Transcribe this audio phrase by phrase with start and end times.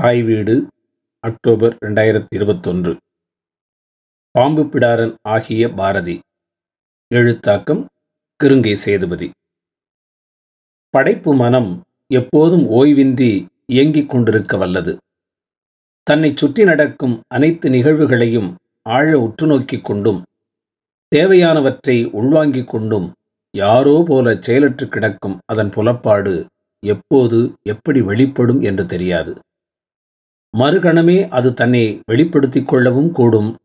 [0.00, 0.54] தாய் வீடு
[1.20, 2.96] அக்டோபர் ரெண்டாயிரத்தி இருபத்தொன்று.
[4.30, 6.20] பாம்பு பிடாரன் ஆகிய பாரதி.
[7.14, 7.84] எழுத்தாக்கம்
[8.44, 9.30] கிருங்கை சேதுபதி.
[10.90, 14.96] படைப்பு மனம் எப்போதும் ஓய்வின்றி இயங்கிக் கொண்டிருக்க வல்லது.
[16.02, 20.22] தன்னை சுற்றி நடக்கும் அனைத்து நிகழ்வுகளையும் ஆழ உற்று நோக்கிக் கொண்டும்
[21.14, 23.12] தேவையானவற்றை உள்வாங்கிக் கொண்டும்
[23.50, 26.46] யாரோ போல செயலற்று கிடக்கும் அதன் புலப்பாடு
[26.80, 29.34] எப்போது எப்படி வெளிப்படும் என்று தெரியாது.
[30.58, 33.56] மறுகணமே அது தன்னை வெளிப்படுத்திக் கொள்ளவும் கூடும்.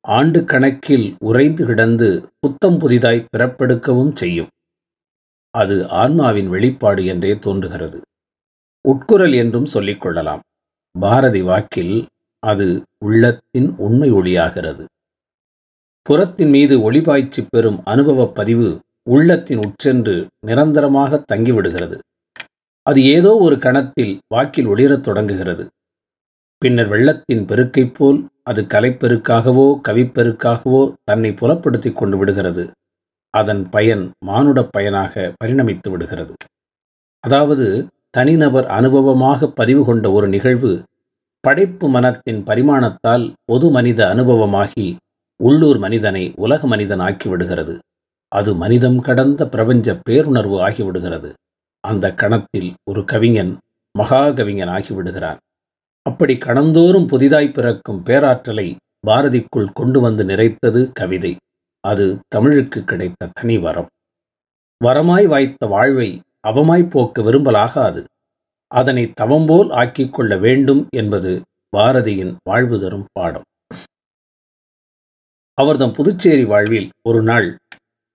[0.00, 4.48] ஆண்டு கணக்கில் உறைந்து கிடந்து புத்தம் புதிதாய் பிறப்பெடுக்கவும் செய்யும்.
[5.50, 8.00] அது ஆன்மாவின் வெளிப்பாடு என்றே தோன்றுகிறது.
[8.88, 10.40] உட்குரல் என்றும் சொல்லிக்கொள்ளலாம்
[11.00, 12.06] பாரதி வாக்கில்
[12.38, 14.84] அது உள்ளத்தின் உண்மை ஒளியாகிறது.
[16.02, 21.98] புறத்தின் மீது ஒளிபாய்ச்சி பெறும் அனுபவப் பதிவு உள்ளத்தின் உட்சென்று நிரந்தரமாக தங்கிவிடுகிறது.
[22.82, 25.68] அது ஏதோ ஒரு கணத்தில் வாக்கில் ஒளிரத் தொடங்குகிறது.
[26.64, 32.64] பின்னர் வெள்ளத்தின் பெருக்கைப் போல் அது கலைப்பெருக்காகவோ கவிப்பெருக்காகவோ தன்னை புலப்படுத்தி கொண்டு விடுகிறது.
[33.34, 36.34] அதன் பயன் மானுடப் பயனாக பரிணமித்து விடுகிறது.
[37.24, 37.66] அதாவது
[38.10, 40.72] தனிநபர் அனுபவமாக பதிவு கொண்ட ஒரு நிகழ்வு
[41.44, 44.86] படைப்பு மனத்தின் பரிமாணத்தால் பொது மனித அனுபவமாகி
[45.40, 47.74] உள்ளூர் மனிதனை உலக மனிதன் ஆக்கிவிடுகிறது
[48.28, 51.32] அது மனிதம் கடந்த பிரபஞ்ச பேருணர்வு ஆகிவிடுகிறது
[51.80, 53.52] அந்த கணத்தில் ஒரு கவிஞன்
[53.94, 55.40] மகா கவிஞன் ஆகிவிடுகிறான்
[56.08, 61.36] அப்படி கணந்தோறும் புதிதாய் பிறக்கும் பேராற்றலை பாரதிக்குள் கொண்டு வந்து நிறைத்தது கவிதை.
[61.80, 63.88] அது தமிழுக்கு கிடைத்த தனி வரம்.
[64.84, 68.04] வரமாய் வாய்த்த வாழ்வை அவமாய் போக்க விரும்பலாகாது.
[68.66, 71.42] அதனை தவம்போல் ஆக்கிக் கொள்ள வேண்டும் என்பது
[71.76, 73.46] பாரதியின் வாழ்வு தரும் பாடம்.
[75.54, 77.56] அவர்தம் புதுச்சேரி வாழ்வில் ஒரு நாள்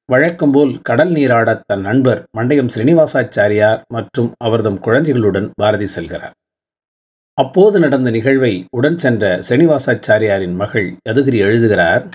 [0.06, 6.38] வழக்கம்போல் கடல் நீராட தன் நண்பர் மண்டையம் ஸ்ரீனிவாசாச்சாரியார் மற்றும் அவர்தம் குழந்தைகளுடன் பாரதி செல்கிறார்.
[7.40, 12.10] அப்போது நடந்த நிகழ்வை உடன் சென்ற சனிவாசாச்சாரியாரின் மகள் யதுகிரி எழுதுகிறார்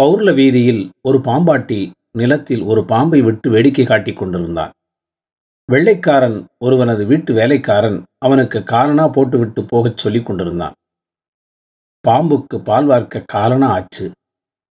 [0.00, 1.80] கௌர்ல வீதியில் ஒரு பாம்பாட்டி
[2.18, 4.72] நிலத்தில் ஒரு பாம்பை விட்டு வேடிக்கை காட்டிக் கொண்டிருந்தான்.
[5.72, 10.74] வெள்ளைக்காரன் ஒருவனது வீட்டு வேலைக்காரன் அவனுக்கு காலனா போட்டுவிட்டு போகச் சொல்லிக் கொண்டிருந்தான்.
[12.08, 14.06] பாம்புக்கு பால் வார்க்க காலனா ஆச்சு.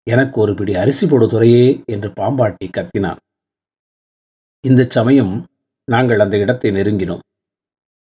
[0.06, 3.20] எனக்கு ஒரு பிடி அரிசி போடு துறையே என்று பாம்பாட்டி கத்தினான்.
[4.64, 5.34] இந்த சமயம்
[5.84, 7.24] நாங்கள் அந்த இடத்தை நெருங்கினோம்.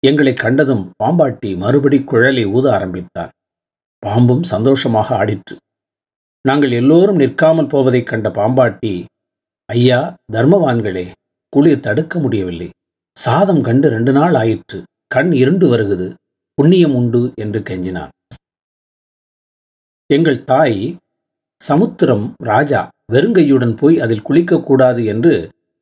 [0.09, 3.31] எங்களை கண்டதும் பாம்பாட்டி மறுபடி குழலை ஊத ஆரம்பித்தார்.
[4.03, 5.55] பாம்பும் சந்தோஷமாக ஆடிற்று.
[6.49, 8.93] நாங்கள் எல்லோரும் நிற்காமல் போவதைக் கண்ட பாம்பாட்டி
[9.69, 10.01] ஐயா
[10.33, 11.07] தர்மவான்களே
[11.53, 12.69] குளிர் தடுக்க முடியவில்லை.
[13.17, 14.79] சாதம் கண்டு ரெண்டு நாள் ஆயிற்று.
[15.15, 16.09] கண் இருண்டு வருகுது.
[16.59, 18.13] புண்ணியம் உண்டு என்று கெஞ்சினான்.
[20.11, 20.79] எங்கள் தாய்
[21.61, 22.81] சமுத்திரம் ராஜா
[23.13, 25.35] வெறுங்கையுடன் போய் அதில் குளிக்கக்கூடாது என்று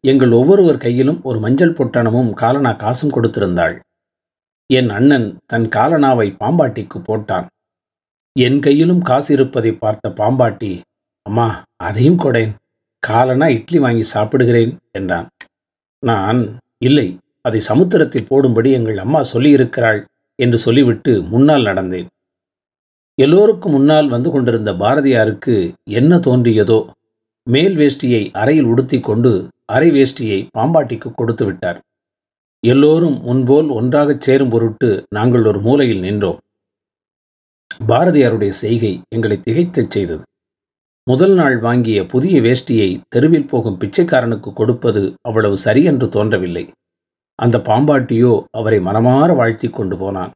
[0.05, 3.77] எங்கள் ஒவ்வொருவர் கையிலும் ஒரு மஞ்சள் பொட்டணமும் காலனா காசும் கொடுத்திருந்தாள்.
[4.71, 7.47] என் அண்ணன் தன் காலனாவை பாம்பாட்டிக்கு போட்டான்.
[8.37, 10.71] என் கையிலும் காசு இருப்பதை பார்த்த பாம்பாட்டி
[11.27, 11.49] அம்மா
[11.87, 12.53] அதையும் கொடேன்.
[13.03, 15.29] காலனா இட்லி வாங்கி சாப்பிடுகிறேன் என்றான்.
[16.03, 16.41] நான்
[16.79, 17.07] இல்லை
[17.41, 20.01] அதை சமுத்திரத்தில் போடும்படி எங்கள் அம்மா சொல்லியிருக்கிறாள்
[20.39, 22.09] என்று சொல்லிவிட்டு முன்னால் நடந்தேன்.
[23.19, 25.57] எல்லோருக்கும் முன்னால் வந்து கொண்டிருந்த பாரதியாருக்கு
[25.99, 26.79] என்ன தோன்றியதோ
[27.47, 29.33] மேல் வேஷ்டியை அறையில் உடுத்தி கொண்டு
[29.75, 31.79] அரை வேஷ்டியை பாம்பாட்டிக்கு கொடுத்து விட்டார்.
[32.67, 36.39] எல்லோரும் முன்போல் ஒன்றாகச் சேரும் பொருட்டு நாங்கள் ஒரு மூலையில் நின்றோம்.
[37.89, 40.23] பாரதியாருடைய செய்கை எங்களை திகைத்தச் செய்தது.
[41.05, 46.73] முதல் நாள் வாங்கிய புதிய வேஷ்டியை தெருவில் போகும் பிச்சைக்காரனுக்கு கொடுப்பது அவ்வளவு சரியென்று தோன்றவில்லை.
[47.35, 50.33] அந்த பாம்பாட்டியோ அவரை மனமாற வாழ்த்தி கொண்டு போனான்.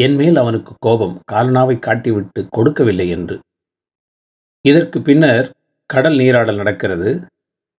[0.00, 3.40] என்மேல் அவனுக்கு கோபம் காலனாவை காட்டிவிட்டு கொடுக்கவில்லை என்று.
[4.60, 5.54] இதற்கு பின்னர்
[5.86, 7.26] கடல் நீராடல் நடக்கிறது.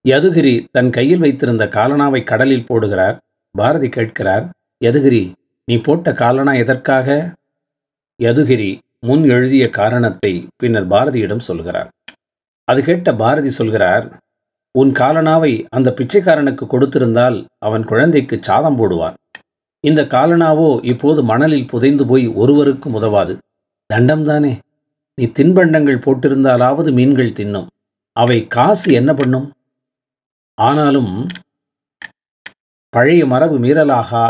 [0.08, 3.18] யதுகிரி தன் கையில் வைத்திருந்த காலனாவை கடலில் போடுகிறார்.
[3.56, 4.46] பாரதி கேட்கிறார்
[4.86, 5.24] யதுகிரி
[5.68, 7.08] நீ போட்ட காலனா எதற்காக?
[8.20, 8.72] யதுகிரி
[9.08, 10.32] முன் எழுதிய காரணத்தை
[10.62, 11.90] பின்னர் பாரதியிடம் சொல்கிறார்.
[12.68, 14.06] அது கேட்ட பாரதி சொல்கிறார்
[14.76, 19.18] உன் காலனாவை அந்த பிச்சைக்காரனுக்கு கொடுத்திருந்தால் அவன் குழந்தைக்கு சாதம் போடுவான்.
[19.84, 23.34] இந்த காலனாவோ இப்போது மணலில் புதைந்து போய் ஒருவருக்கும் உதவாது.
[23.90, 24.54] தண்டம்தானே
[25.18, 27.68] நீ தின்பண்டங்கள் போட்டிருந்தாலாவது மீன்கள் தின்னும்.
[28.18, 29.48] அவை காசு என்ன பண்ணும்?
[30.58, 31.14] ஆனாலும்
[32.94, 34.26] பழைய மரபு மீறலாகா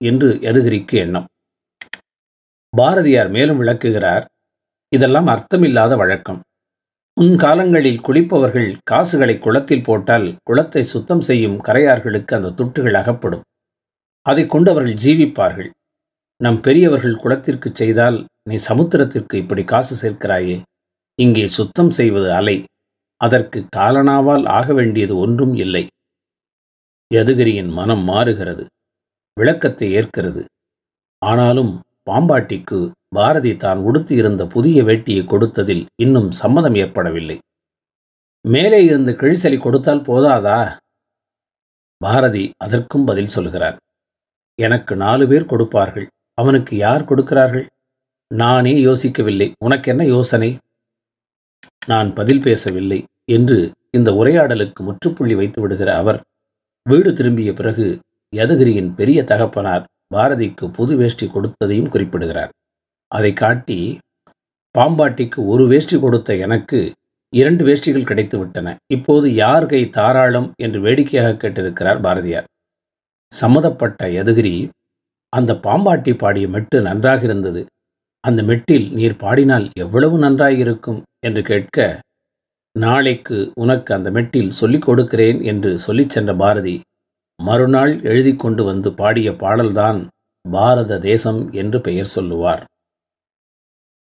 [0.00, 1.28] என்று எதுகிரிக்கு எண்ணம்?
[2.72, 4.24] பாரதியார் மேலும் விளக்குகிறார்
[4.92, 6.40] இதெல்லாம் அர்த்தமில்லாத வழக்கம்.
[7.20, 13.44] முன்காலங்களில் குளிப்பவர்கள் காசுகளை குளத்தில் போட்டால் குளத்தை சுத்தம் செய்யும் கரையார்களுக்கு அந்த துட்டுகள் அகப்படும்.
[14.22, 15.70] அதை கொண்டு அவர்கள் ஜீவிப்பார்கள்.
[16.40, 20.56] நம் பெரியவர்கள் குளத்திற்கு செய்தால் நீ சமுத்திரத்திற்கு இப்படி காசு சேர்க்கிறாயே.
[21.18, 22.64] இங்கே சுத்தம் செய்வது அலை.
[23.20, 25.84] அதற்கு காலனாவால் ஆக வேண்டியது ஒன்றும் இல்லை.
[27.14, 28.64] யதுகிரியின் மனம் மாறுகிறது
[29.40, 30.44] விளக்கத்தை ஏற்கிறது.
[31.22, 31.72] ஆனாலும்
[32.10, 37.38] பாம்பாட்டிக்கு பாரதி தான் உடுத்தியிருந்த புதிய வேட்டியை கொடுத்ததில் இன்னும் சம்மதம் ஏற்படவில்லை.
[38.44, 40.58] மேலே இருந்து கிழிசலி கொடுத்தால் போதாதா?
[42.00, 43.76] பாரதி அதற்கும் பதில் சொல்கிறார்.
[44.58, 46.06] எனக்கு நாலு பேர் கொடுப்பார்கள்.
[46.34, 47.66] அவனுக்கு யார் கொடுக்கிறார்கள்?
[48.30, 49.52] நானே யோசிக்கவில்லை.
[49.64, 50.58] உனக்கென்ன யோசனை?
[51.86, 53.58] நான் பதில் பேசவில்லை என்று
[53.90, 56.18] இந்த உரையாடலுக்கு முற்றுப்புள்ளி வைத்து விடுகிற அவர்
[56.86, 57.86] வீடு திரும்பிய பிறகு
[58.32, 62.52] யதுகிரியின் பெரிய தகப்பனார் பாரதிக்கு புது வேஷ்டி கொடுத்ததையும் குறிப்பிடுகிறார்.
[63.12, 63.78] அதை காட்டி
[64.74, 66.78] பாம்பாட்டிக்கு ஒரு வேஷ்டி கொடுத்த எனக்கு
[67.32, 68.74] இரண்டு வேஷ்டிகள் கிடைத்து விட்டன.
[68.96, 72.46] இப்போது யார் கை தாராளம் என்று வேடிக்கையாக கேட்டிருக்கிறார் பாரதியார்.
[73.32, 74.54] சம்மதப்பட்ட யதுகிரி
[75.32, 77.62] அந்த பாம்பாட்டி பாடிய மெட்டு நன்றாக இருந்தது.
[78.24, 81.78] அந்த மெட்டில் நீர் பாடினால் எவ்வளவு நன்றாயிருக்கும் என்று கேட்க
[82.76, 86.74] நாளைக்கு உனக்கு அந்த மெட்டில் சொல்லிக் கொடுக்கிறேன் என்று சொல்லிச் சென்ற பாரதி
[87.40, 89.98] மறுநாள் எழுதி கொண்டு வந்து பாடிய பாடல்தான்
[90.44, 92.62] பாரத தேசம் என்று பெயர் சொல்லுவார்.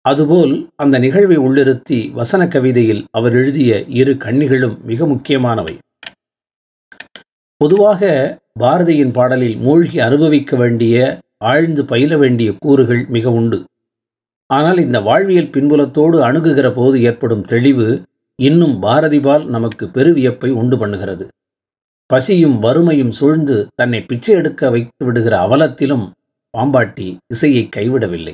[0.01, 5.75] அதுபோல் அந்த நிகழ்வை உள்ளிருத்தி வசன கவிதையில் அவர் எழுதிய இரு கண்ணிகளும் மிக முக்கியமானவை.
[7.61, 8.03] பொதுவாக
[8.59, 10.95] பாரதியின் பாடலில் மூழ்கி அனுபவிக்க வேண்டிய
[11.37, 13.59] ஆழ்ந்து பயில வேண்டிய கூறுகள் மிக உண்டு.
[14.49, 17.87] ஆனால் இந்த வாழ்வியல் பின்புலத்தோடு அணுகுகிற போது ஏற்படும் தெளிவு
[18.39, 21.27] இன்னும் பாரதிபால் நமக்கு பெருவியப்பை உண்டு பண்ணுகிறது.
[22.05, 26.11] பசியும் வறுமையும் சூழ்ந்து தன்னை பிச்சை எடுக்க வைத்து விடுகிற அவலத்திலும்
[26.57, 28.33] பாம்பாட்டி இசையை கைவிடவில்லை.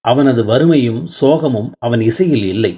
[0.00, 2.72] அவனது வறுமையும் சோகமும் அவன் இசையில் இல்லை.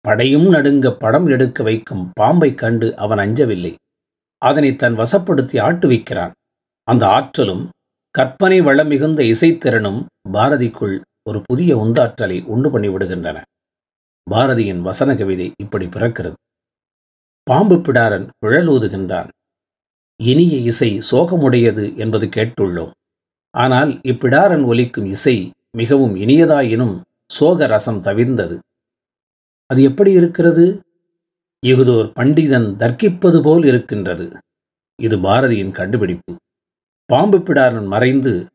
[0.00, 3.74] படையும் நடுங்க படம் எடுக்க வைக்கும் பாம்பை கண்டு அவன் அஞ்சவில்லை.
[4.38, 6.30] அதனை தன் வசப்படுத்தி ஆட்டுவிக்கிறான்
[6.88, 7.68] அந்த ஆற்றலும்
[8.10, 13.42] கற்பனை வளம் மிகுந்த இசைத்திறனும் பாரதிக்குள் ஒரு புதிய உந்தாற்றலை உண்டு பண்ணிவிடுகின்றன.
[14.30, 16.32] பாரதியின் வசன கவிதை இப்படி பிறக்கிறது.
[17.42, 19.28] பாம்பு பிடாரன் குழலூதுகின்றான்
[20.16, 22.90] இனிய இசை சோகமுடையது என்பது கேட்டுள்ளோம்.
[23.50, 28.58] ஆனால் இப்பிடாரன் ஒலிக்கும் இசை மிகவும் இனியதாயினும் சோக ரசம் தவிர்ந்தது.
[29.66, 30.80] அது எப்படி இருக்கிறது?
[31.66, 34.36] இகுதோர் பண்டிதன் தர்க்கிப்பது போல் இருக்கின்றது.
[35.02, 36.36] இது பாரதியின் கண்டுபிடிப்பு.
[37.04, 38.46] பாம்பு பிடாரன் மறைந்து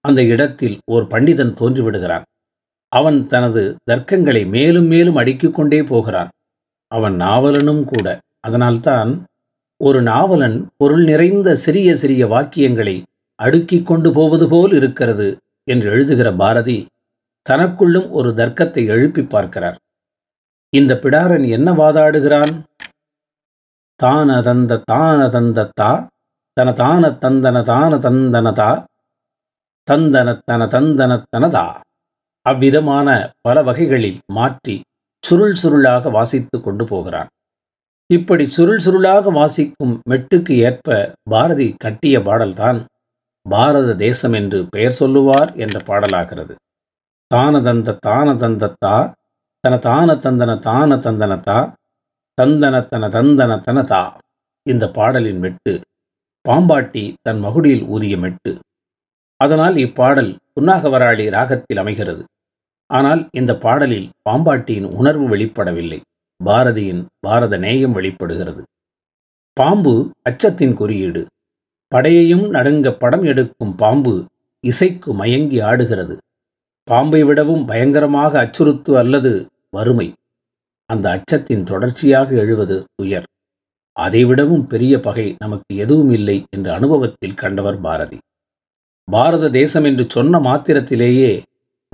[0.00, 2.22] அந்த இடத்தில் ஓர் பண்டிதன் தோன்றிவிடுகிறான்.
[2.98, 6.30] அவன் தனது தர்க்கங்களை மேலும் மேலும் அடுக்கிக் கொண்டே போகிறான்.
[6.92, 8.06] அவன் நாவலனும் கூட.
[8.40, 9.10] அதனால்தான்
[9.80, 12.96] ஒரு நாவலன் பொருள் நிறைந்த சிறிய சிறிய வாக்கியங்களை
[13.38, 15.28] அடுக்கிக் கொண்டு போவது போல் இருக்கிறது
[15.70, 16.78] என்று எழுதுகிற பாரதி
[17.46, 19.78] தனக்குள்ளும் ஒரு தர்க்கத்தை எழுப்பி பார்க்கிறார்.
[20.72, 22.54] இந்த பிடாரன் என்ன வாதாடுகிறான்?
[24.00, 25.90] தான தந்த தான தந்த தா
[26.56, 28.70] தன தான தந்தன தான தந்தனதா
[29.88, 31.64] தந்தன தன தந்தன தனதா
[32.46, 33.08] அவ்விதமான
[33.40, 34.76] பல வகைகளில் மாற்றி
[35.24, 37.28] சுருள் சுருளாக வாசித்து கொண்டு போகிறான்.
[38.10, 40.88] இப்படி சுருள் சுருளாக வாசிக்கும் மெட்டுக்கு ஏற்ப
[41.30, 42.78] பாரதி கட்டிய பாடல்தான்
[43.46, 46.54] பாரத தேசம் என்று பெயர் சொல்லுவார் என்ற பாடலாகிறது.
[47.30, 48.94] தான தந்த தான தந்தத்தா
[49.64, 51.58] தன தான தந்தன தான தந்தனதா
[52.38, 54.02] தந்தன தன தந்தன தனதா.
[54.66, 55.72] இந்த பாடலின் மெட்டு
[56.44, 58.52] பாம்பாட்டி தன் மகுடியில் ஊதிய மெட்டு.
[59.40, 62.22] அதனால் இப்பாடல் புன்னாகவராளி ராகத்தில் அமைகிறது.
[62.94, 66.00] ஆனால் இந்த பாடலில் பாம்பாட்டியின் உணர்வு வெளிப்படவில்லை.
[66.40, 68.62] பாரதியின் பாரத நேயம் வெளிப்படுகிறது.
[69.56, 69.94] பாம்பு
[70.30, 71.22] அச்சத்தின் குறியீடு.
[71.92, 74.14] படையையும் நடுங்க படம் எடுக்கும் பாம்பு
[74.64, 76.14] இசைக்கு மயங்கி ஆடுகிறது.
[76.88, 79.32] பாம்பை விடவும் பயங்கரமாக அச்சுறுத்து அல்லது
[79.70, 80.08] வறுமை.
[80.90, 83.28] அந்த அச்சத்தின் தொடர்ச்சியாக எழுவது துயர்
[83.96, 88.18] அதைவிடவும் பெரிய பகை நமக்கு எதுவும் இல்லை என்ற அனுபவத்தில் கண்டவர் பாரதி.
[89.08, 91.32] பாரத தேசம் என்று சொன்ன மாத்திரத்திலேயே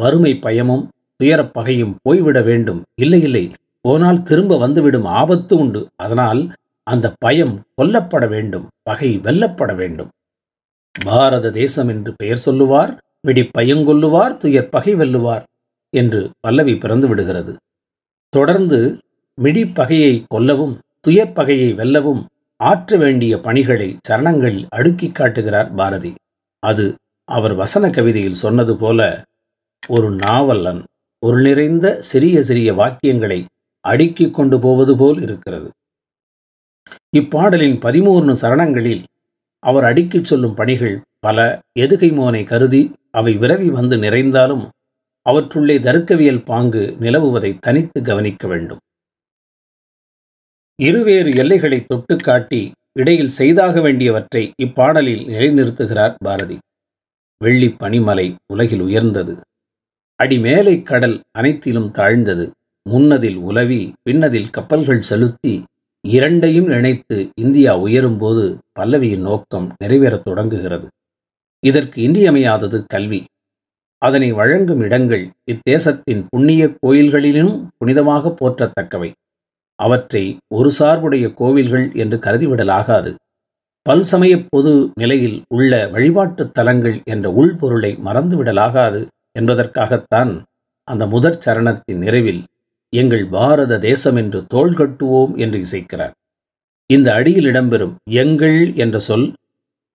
[0.00, 0.84] வறுமை பயமும்
[1.20, 2.80] துயரப்பகையும் போய்விட வேண்டும்.
[2.94, 3.44] இல்லை இல்லை.
[3.80, 5.80] போனால் திரும்ப வந்துவிடும் ஆபத்து உண்டு.
[5.96, 6.40] அதனால்
[6.86, 8.66] அந்த பயம் கொல்லப்பட வேண்டும்.
[8.82, 10.10] பகை வெல்லப்பட வேண்டும்.
[11.04, 15.44] பாரத தேசம் என்று பெயர் சொல்லுவார் வெடி பயங்கொல்லுவார் துயர் பகை வெல்லுவார்
[15.96, 17.52] என்று பல்லவி பிறந்து விடுகிறது.
[18.28, 18.78] தொடர்ந்து
[19.42, 22.22] மிடி பகையை கொல்லவும் துயர் பகையை வெல்லவும்
[22.60, 26.12] ஆற்ற வேண்டிய பணிகளை சரணங்களில் அடுக்கி காட்டுகிறார் பாரதி.
[26.58, 26.94] அது
[27.28, 29.22] அவர் வசன கவிதையில் சொன்னது போல
[29.88, 30.82] ஒரு நாவலன்
[31.26, 33.44] ஒரு நிறைந்த சிறிய சிறிய வாக்கியங்களை
[33.80, 35.70] அடுக்கிக் கொண்டு போவது போல் இருக்கிறது.
[37.16, 39.02] இப்பாடலின் பதிமூன்று சரணங்களில்
[39.58, 44.68] அவர் அடுக்கிச் சொல்லும் பணிகள் பல எதுகை மோனை கருதி அவை விரவி வந்து நிறைந்தாலும்
[45.22, 48.78] அவற்றுள்ளே தருக்கவியல் பாங்கு நிலவுவதை தனித்து கவனிக்க வேண்டும்.
[50.82, 56.58] இருவேறு எல்லைகளை தொட்டு காட்டி இடையில் செய்தாக வேண்டியவற்றை இப்பாடலில் நிலைநிறுத்துகிறார் பாரதி.
[57.38, 59.36] வெள்ளி பனிமலை உலகில் உயர்ந்தது.
[60.20, 62.52] அடிமேலை கடல் அனைத்திலும் தாழ்ந்தது.
[62.82, 65.64] முன்னதில் உலவி பின்னதில் கப்பல்கள் செலுத்தி
[66.00, 70.88] இரண்டையும் இணைத்து இந்தியா உயரும்போது பல்லவியின் நோக்கம் நிறைவேறத் தொடங்குகிறது.
[71.66, 73.24] இதற்கு இன்றியமையாதது கல்வி.
[73.98, 79.12] அதனை வழங்கும் இடங்கள் இத்தேசத்தின் புண்ணிய கோயில்களிலும் புனிதமாக போற்றத்தக்கவை.
[79.74, 83.14] அவற்றை ஒரு சார்புடைய கோவில்கள் என்று கருதிவிடலாகாது.
[83.88, 89.06] பல்சமய பொது நிலையில் உள்ள வழிபாட்டுத் தலங்கள் என்ற உள்பொருளை மறந்துவிடலாகாது.
[89.38, 90.32] என்பதற்காகத்தான்
[90.88, 92.42] அந்த முதற் சரணத்தின் நிறைவில்
[92.92, 96.14] எங்கள் பாரத தேசம் என்று தோள் கட்டுவோம் என்று இசைக்கிறார்.
[96.86, 99.26] இந்த அடியில் இடம்பெறும் எங்கள் என்ற சொல்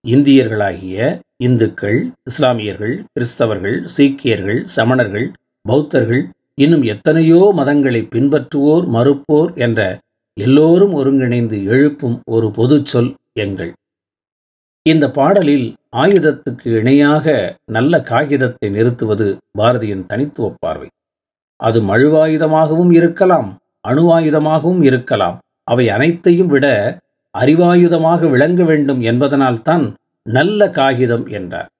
[0.04, 0.96] இந்தியர்களாகிய
[1.36, 5.26] இந்துக்கள் இஸ்லாமியர்கள் கிறிஸ்தவர்கள் சீக்கியர்கள் சமணர்கள்
[5.64, 6.22] பௌத்தர்கள்
[6.54, 9.80] இன்னும் எத்தனையோ மதங்களை பின்பற்றுவோர் மறுப்போர் என்ற
[10.36, 13.72] எல்லோரும் ஒருங்கிணைந்து எழுப்பும் ஒரு பொது சொல் எங்கள்.
[14.90, 17.26] இந்த பாடலில் ஆயுதத்துக்கு இணையாக
[17.66, 19.26] நல்ல காகிதத்தை நிறுத்துவது
[19.58, 20.88] பாரதியின் தனித்துவ பார்வை.
[21.60, 23.48] அது மழுவாயுதமாகவும் இருக்கலாம்
[23.88, 25.36] அணுவாயுதமாகவும் இருக்கலாம்.
[25.70, 26.66] அவை அனைத்தையும் விட
[27.34, 29.84] அறிவாயுதமாக விளங்க வேண்டும் என்பதனால்தான்
[30.26, 31.70] நல்ல காகிதம் என்றார்.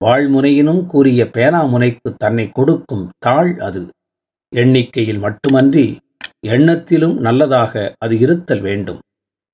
[0.00, 3.82] வாழ்முனையினும் கூறிய பேனாமுனைக்கு தன்னை கொடுக்கும் தாள் அது.
[4.52, 5.86] எண்ணிக்கையில் மட்டுமன்றி
[6.46, 9.00] எண்ணத்திலும் நல்லதாக அது இருத்தல் வேண்டும்.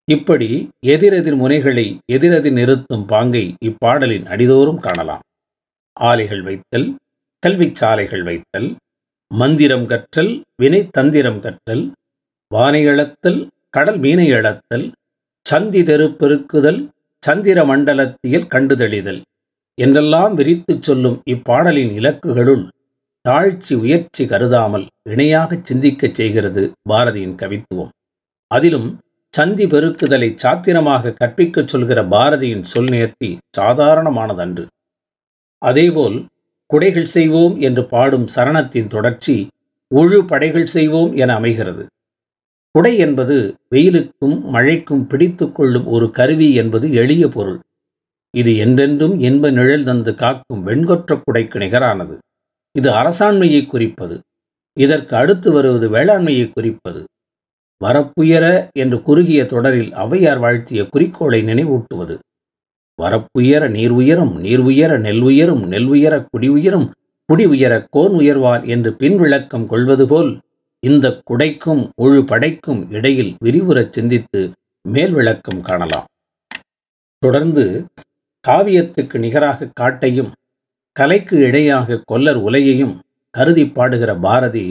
[0.08, 0.48] இப்படி
[0.86, 5.24] எதிரெதிர் முனைகளை எதிரெதிர் நிறுத்தும் பாங்கை இப்பாடலின் அடிதோறும் காணலாம்.
[5.96, 6.86] ஆலைகள் வைத்தல்
[7.42, 8.68] கல்விச் சாலைகள் வைத்தல்
[9.30, 11.84] மந்திரம் கற்றல் வினை தந்திரம் கற்றல்
[12.50, 14.86] வானை இழத்தல் கடல் மீனை இழத்தல்
[15.46, 16.80] சந்தி தெரு பெருக்குதல்
[17.22, 19.20] சந்திர மண்டலத்தியல் கண்டுதெளிதல்
[19.78, 22.64] என்றெல்லாம் விரித்துச் சொல்லும் இப்பாடலின் இலக்குகளுள்
[23.24, 27.92] தாழ்ச்சி உயர்ச்சி கருதாமல் இணையாக சிந்திக்கச் செய்கிறது பாரதியின் கவித்துவம்.
[28.50, 28.88] அதிலும்
[29.32, 34.66] சந்தி பெருக்குதலை சாத்திரமாக கற்பிக்கச் சொல்கிற பாரதியின் சொல் நேர்த்தி சாதாரணமானதன்று.
[35.62, 36.26] அதேபோல்
[36.66, 39.48] குடைகள் செய்வோம் என்று பாடும் சரணத்தின் தொடர்ச்சி
[39.94, 41.86] உழு படைகள் செய்வோம் என அமைகிறது.
[42.70, 43.36] குடை என்பது
[43.70, 47.60] வெயிலுக்கும் மழைக்கும் பிடித்து கொள்ளும் ஒரு கருவி என்பது எளிய பொருள்.
[48.34, 52.16] இது என்றென்றும் இன்ப நிழல் தந்து காக்கும் வெண்கொற்ற குடைக்கு நிகரானது.
[52.74, 54.20] இது அரசாண்மையை குறிப்பது.
[54.76, 57.00] இதற்கு அடுத்து வருவது வேளாண்மையை குறிப்பது.
[57.84, 62.14] வரப்புயர என்று குறுகிய தொடரில் ஔவையார் வாழ்த்திய குறிக்கோளை நினைவூட்டுவது.
[62.98, 66.86] வரப்புயர நீர் உயரும் நீர் உயர நெல் உயரும் நெல் உயர குடி உயரும்
[67.28, 70.30] குடி உயர கோன் உயர்வார் என்று பின் விளக்கம் கொள்வது போல்
[70.82, 74.40] இந்த குடைக்கும் ஒழு படைக்கும் இடையில் விரிவுறச் சிந்தித்து
[74.88, 76.06] மேல் விளக்கம் காணலாம்.
[77.22, 77.64] தொடர்ந்து
[78.44, 80.30] காவியத்துக்கு நிகராக காட்டையும்
[80.96, 82.94] கலைக்கு இடையாக கொல்லர் உலையையும்
[83.34, 84.66] கருதி பாடுகிற பாரதி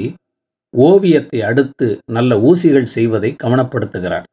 [0.73, 4.23] ஓவியத்தை அடுத்து நல்ல ஊசிகள் செய்வதை கவனப்படுத்துகிறார்.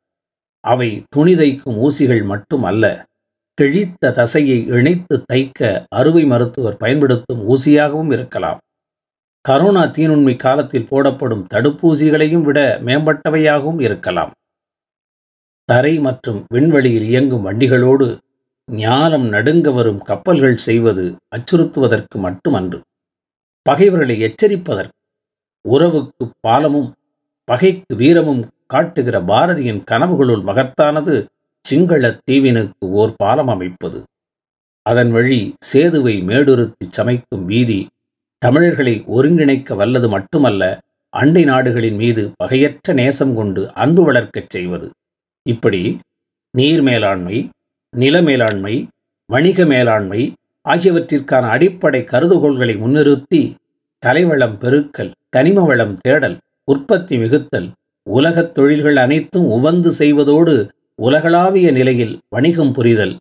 [0.60, 3.06] அவை துணி தைக்கும் ஊசிகள் மட்டும் அல்ல
[3.54, 8.58] கிழித்த தசையை இணைத்து தைக்க அறுவை மருத்துவர் பயன்படுத்தும் ஊசியாகவும் இருக்கலாம்.
[9.48, 14.32] கரோனா தீநுண்மை காலத்தில் போடப்படும் தடுப்பூசிகளையும் விட மேம்பட்டவையாகவும் இருக்கலாம்.
[15.64, 18.18] தரை மற்றும் விண்வெளியில் இயங்கும் வண்டிகளோடு
[18.72, 21.04] ஞாலம் நடுங்க வரும் கப்பல்கள் செய்வது
[21.36, 22.80] அச்சுறுத்துவதற்கு மட்டுமன்று.
[23.62, 25.03] பகைவர்களை எச்சரிப்பதற்கு
[25.64, 26.90] உறவுக்கு பாலமும்
[27.48, 31.14] பகைக்கு வீரமும் காட்டுகிற பாரதியின் கனவுகளுள் மகத்தானது
[31.64, 33.98] சிங்கள தீவினுக்கு ஓர் பாலம் அமைப்பது.
[34.86, 37.80] அதன் வழி சேதுவை மேடுறுத்தி சமைக்கும் வீதி
[38.42, 40.62] தமிழர்களை ஒருங்கிணைக்க வல்லது மட்டுமல்ல
[41.12, 44.86] அண்டை நாடுகளின் மீது பகையற்ற நேசம் கொண்டு அன்பு வளர்க்கச் செய்வது.
[45.46, 45.82] இப்படி
[46.54, 47.36] நீர் மேலாண்மை
[47.94, 48.74] நில மேலாண்மை
[49.30, 50.22] வணிக மேலாண்மை
[50.64, 53.42] ஆகியவற்றிற்கான அடிப்படை கருதுகோள்களை முன்னிறுத்தி
[54.02, 57.68] கலைவளம் பெருக்கல் கனிம வளம் தேடல் உற்பத்தி மிகுத்தல்
[58.06, 60.54] உலகத் தொழில்கள் அனைத்தும் உவந்து செய்வதோடு
[61.02, 63.14] உலகளாவிய நிலையில் வணிகம் புரிதல்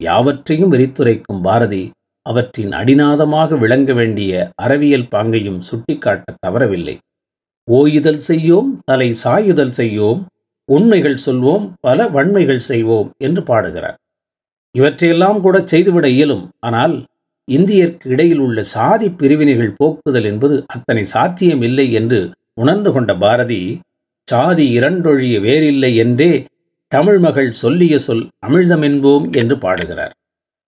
[0.00, 1.82] யாவற்றையும் விரித்துரைக்கும் பாரதி
[2.26, 6.96] அவற்றின் அடிநாதமாக விளங்க வேண்டிய அறவியல் பாங்கையும் சுட்டிக்காட்ட தவறவில்லை.
[7.68, 10.20] ஓயுதல் செய்யோம் தலை சாயுதல் செய்யோம்
[10.68, 13.98] உண்மைகள் சொல்வோம் பல வன்மைகள் செய்வோம் என்று பாடுகிறார்.
[14.74, 16.96] இவற்றையெல்லாம் கூட செய்துவிட இயலும் ஆனால்
[17.48, 22.20] இந்தியர்க்கு இடையில் உள்ள சாதி பிரிவினைகள் போக்குதல் என்பது அத்தனை சாத்தியமில்லை என்று
[22.54, 23.60] உணர்ந்து கொண்ட பாரதி
[24.28, 26.32] சாதி இரண்டொழிய வேறில்லை என்றே
[26.92, 30.14] தமிழ் மகள் சொல்லிய சொல் அமிழ்தமென்போம் என்று பாடுகிறார்.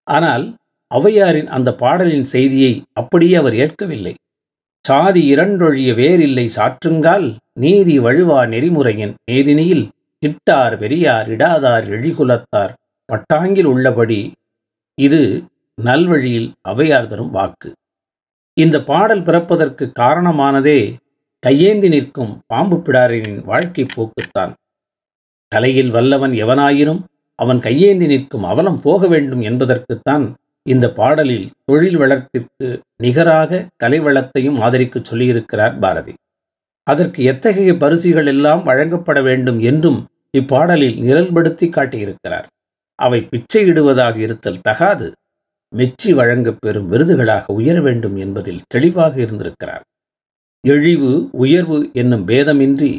[0.06, 0.44] ஆனால்
[0.90, 4.14] ஔவையாரின் அந்த பாடலின் செய்தியை அப்படியே அவர் ஏற்கவில்லை.
[4.84, 7.26] சாதி இரண்டொழிய வேறில்லை சாற்றுங்கால்
[7.60, 9.84] நீதி வழுவா நெறிமுறையின் நேதினியில்
[10.22, 12.72] இட்டார் பெரியார் இடாதார் எழிகுலத்தார்
[13.08, 14.20] பட்டாங்கில் உள்ளபடி
[14.98, 15.22] இது
[15.80, 17.72] நல்வழியில் அவையார் தரும் வாக்கு.
[18.56, 20.94] இந்த பாடல் பிறப்பதற்கு காரணமானதே
[21.38, 24.52] கையேந்தி நிற்கும் பாம்பு பிடாரினின் வாழ்க்கை போக்குத்தான்.
[25.48, 27.00] கலையில் வல்லவன் எவனாயினும்
[27.34, 30.24] அவன் கையேந்தி நிற்கும் அவலம் போக வேண்டும் என்பதற்குத்தான்
[30.62, 36.14] இந்த பாடலில் தொழில் வளத்திற்கு நிகராக கலை வளத்தையும் ஆதரிக்க சொல்லியிருக்கிறார் பாரதி.
[36.82, 40.06] அதற்கு எத்தகைய பரிசுகள் எல்லாம் வழங்கப்பட வேண்டும் என்றும்
[40.38, 42.46] இப்பாடலில் நிரல்படுத்தி காட்டியிருக்கிறார்.
[42.94, 45.12] அவை பிச்சையிடுவதாக இருத்தல் தகாது.
[45.72, 49.84] மெச்சி வழங்கப் பெறும் விருதுகளாக உயர வேண்டும் என்பதில் தெளிவாக இருந்திருக்கிறார்.
[50.64, 52.92] எழிவு உயர்வு என்னும் பேதமின்றி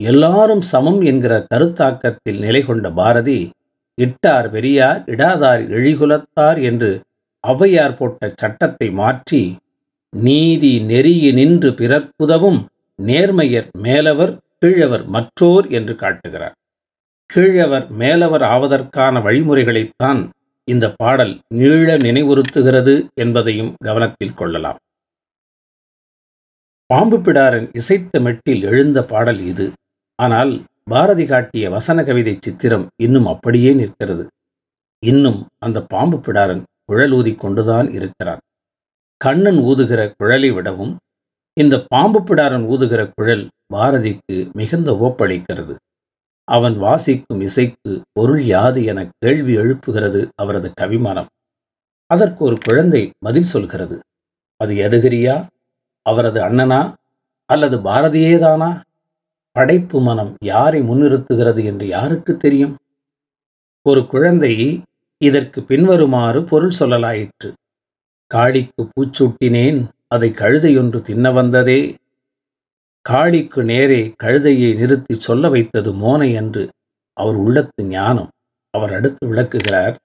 [0.00, 3.50] எல்லாரும் சமம் என்கிற கருத்தாக்கத்தில் நிலை கொண்ட பாரதி
[3.98, 6.90] இட்டார் பெரியார் இடாதார் எழிகுலத்தார் என்று
[7.46, 9.56] ஔவையார் போட்ட சட்டத்தை மாற்றி
[10.12, 12.60] நீதி நெறிய நின்று பிறர்ப்புதவும்
[12.98, 16.56] நேர்மையர் மேலவர் கீழவர் மற்றோர் என்று காட்டுகிறார்.
[17.30, 20.20] கீழவர் மேலவர் ஆவதற்கான வழிமுறைகளைத்தான்
[20.72, 24.78] இந்த பாடல் நீள நினைவுறுத்துகிறது என்பதையும் கவனத்தில் கொள்ளலாம்.
[26.90, 29.66] பாம்பு பிடாரன் இசைத்த மெட்டில் எழுந்த பாடல் இது.
[30.18, 30.52] ஆனால்
[30.92, 34.24] பாரதி காட்டிய வசன கவிதை சித்திரம் இன்னும் அப்படியே நிற்கிறது.
[35.02, 38.42] இன்னும் அந்த பாம்பு பிடாரன் குழலூதி கொண்டுதான் இருக்கிறான்.
[39.20, 40.92] கண்ணன் ஊதுகிற குழலை விடவும்
[41.56, 45.74] இந்த பாம்பு பிடாரன் ஊதுகிற குழல் பாரதிக்கு மிகுந்த ஓப்பளிக்கிறது.
[46.50, 51.26] அவன் வாசிக்கும் இசைக்கு பொருள் யாது என கேள்வி எழுப்புகிறது அவரது கவிமானம்.
[52.06, 54.00] அதற்கு ஒரு குழந்தை பதில் சொல்கிறது.
[54.56, 55.46] அது எதுகிரியா?
[56.02, 56.94] அவரது அண்ணனா?
[57.44, 58.80] அல்லது பாரதியேதானா?
[59.52, 62.78] படைப்பு மனம் யாரை முன்னிறுத்துகிறது என்று யாருக்கு தெரியும்?
[63.82, 64.82] ஒரு குழந்தை
[65.18, 67.52] இதற்கு பின்வருமாறு பொருள் சொல்லலாயிற்று.
[68.34, 71.96] காளிக்கு பூச்சூட்டினேன் அதை கழுதையொன்று தின்ன வந்ததே.
[73.08, 76.68] காளிக்கு நேரே கழுதையை நிறுத்தி சொல்ல வைத்தது மோனை என்று
[77.12, 78.30] அவர் உள்ளத்து ஞானம்.
[78.70, 79.96] அவர் அடுத்து விளக்குகிறார்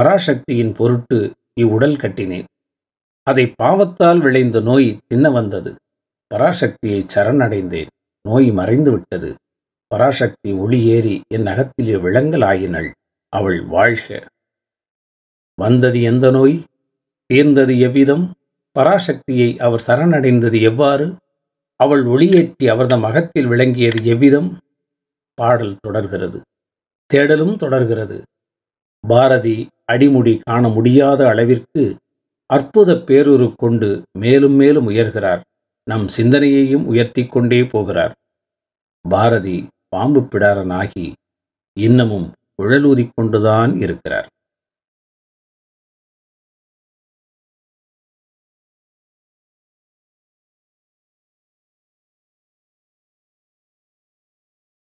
[0.00, 1.18] பராசக்தியின் பொருட்டு
[1.60, 2.44] இவ்வுடல் கட்டினேன்
[3.22, 5.74] அதை பாவத்தால் விளைந்த நோய் தின்ன வந்தது.
[6.34, 7.86] பராசக்தியை சரணடைந்தேன்.
[8.28, 9.34] நோய் மறைந்து விட்டது.
[9.86, 12.90] பராசக்தி ஒளியேறி என் அகத்திலே விளங்கலாயினள்
[13.28, 14.28] அவள் வாழ்க.
[15.54, 16.64] வந்தது எந்த நோய்?
[17.26, 18.24] தீர்ந்தது எவ்விதம்?
[18.78, 21.06] பராசக்தியை அவர் சரணடைந்தது எவ்வாறு?
[21.76, 24.58] அவள் ஒளியேற்றி அவர்தம் அகத்தில் விளங்கியது எவ்விதம்?
[25.34, 26.40] பாடல் தொடர்கிறது.
[27.14, 28.22] தேடலும் தொடர்கிறது.
[29.08, 31.96] பாரதி அடிமுடி காண முடியாத அளவிற்கு
[32.46, 35.40] அற்புத பேருரு கொண்டு மேலும் மேலும் உயர்கிறார்.
[35.84, 38.14] நம் சிந்தனையையும் உயர்த்தி கொண்டே போகிறார்.
[39.08, 41.12] பாரதி பாம்பு பிடாரனாகி
[41.72, 42.32] இன்னமும்
[42.62, 44.28] குழலூதிக் கொண்டுதான் இருக்கிறார்.